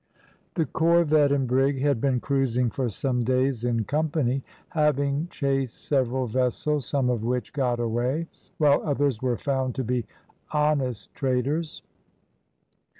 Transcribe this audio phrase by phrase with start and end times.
[0.55, 6.25] The corvette and brig had been cruising for some days in company, having chased several
[6.25, 8.25] vessels, some of which got away,
[8.57, 10.07] while others were found to be
[10.51, 11.83] honest traders.